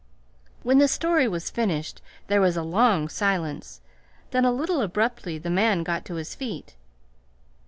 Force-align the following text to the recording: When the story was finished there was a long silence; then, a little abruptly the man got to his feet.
When 0.63 0.79
the 0.79 0.87
story 0.87 1.27
was 1.27 1.51
finished 1.51 2.01
there 2.25 2.41
was 2.41 2.57
a 2.57 2.63
long 2.63 3.07
silence; 3.07 3.81
then, 4.31 4.45
a 4.45 4.51
little 4.51 4.81
abruptly 4.81 5.37
the 5.37 5.51
man 5.51 5.83
got 5.83 6.05
to 6.05 6.15
his 6.15 6.33
feet. 6.33 6.75